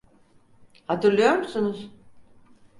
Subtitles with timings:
[0.87, 1.91] Hatırlıyor musunuz?